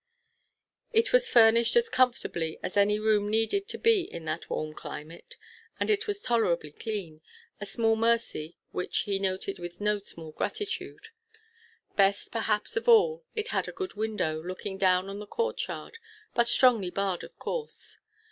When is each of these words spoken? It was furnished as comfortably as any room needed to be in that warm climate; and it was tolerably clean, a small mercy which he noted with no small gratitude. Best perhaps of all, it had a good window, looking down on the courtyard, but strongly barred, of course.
It 0.91 1.13
was 1.13 1.29
furnished 1.29 1.75
as 1.75 1.87
comfortably 1.87 2.57
as 2.63 2.75
any 2.75 2.97
room 2.97 3.29
needed 3.29 3.67
to 3.67 3.77
be 3.77 4.01
in 4.01 4.25
that 4.25 4.49
warm 4.49 4.73
climate; 4.73 5.37
and 5.79 5.91
it 5.91 6.07
was 6.07 6.23
tolerably 6.23 6.71
clean, 6.71 7.21
a 7.59 7.67
small 7.67 7.95
mercy 7.95 8.57
which 8.71 9.01
he 9.01 9.19
noted 9.19 9.59
with 9.59 9.79
no 9.79 9.99
small 9.99 10.31
gratitude. 10.31 11.09
Best 11.97 12.31
perhaps 12.31 12.75
of 12.75 12.89
all, 12.89 13.23
it 13.35 13.49
had 13.49 13.67
a 13.67 13.71
good 13.71 13.93
window, 13.93 14.41
looking 14.41 14.79
down 14.79 15.07
on 15.07 15.19
the 15.19 15.27
courtyard, 15.27 15.99
but 16.33 16.47
strongly 16.47 16.89
barred, 16.89 17.23
of 17.23 17.37
course. 17.37 17.99